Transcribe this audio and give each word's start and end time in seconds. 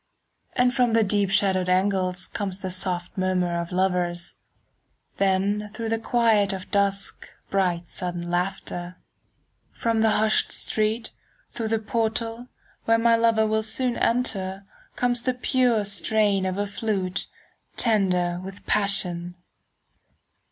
And 0.53 0.73
from 0.73 0.93
the 0.93 1.03
deep 1.03 1.29
shadowed 1.29 1.69
angles 1.69 2.27
Comes 2.27 2.57
the 2.61 2.71
soft 2.71 3.15
murmur 3.19 3.61
of 3.61 3.71
lovers, 3.71 4.33
10 5.19 5.59
Then 5.59 5.69
through 5.69 5.89
the 5.89 5.99
quiet 5.99 6.53
of 6.53 6.71
dusk 6.71 7.29
Bright 7.51 7.87
sudden 7.87 8.27
laughter. 8.27 8.95
From 9.71 10.01
the 10.01 10.09
hushed 10.17 10.51
street, 10.51 11.11
through 11.53 11.67
the 11.67 11.77
portal, 11.77 12.47
Where 12.85 12.97
soon 12.97 13.03
my 13.03 13.15
lover 13.15 13.45
will 13.45 13.63
enter, 13.79 14.65
Comes 14.95 15.21
the 15.21 15.35
pure 15.35 15.85
strain 15.85 16.47
of 16.47 16.57
a 16.57 16.65
flute 16.65 17.27
15 17.73 17.77
Tender 17.77 18.39
with 18.43 18.65
passion. 18.65 19.35